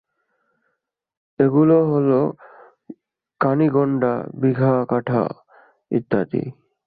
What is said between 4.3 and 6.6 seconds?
বিঘা-কাঠা ইত্যাদি।